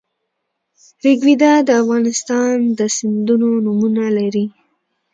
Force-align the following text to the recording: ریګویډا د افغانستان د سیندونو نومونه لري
ریګویډا 1.03 1.53
د 1.67 1.69
افغانستان 1.81 2.55
د 2.77 2.79
سیندونو 2.95 3.47
نومونه 3.65 4.05
لري 4.17 4.45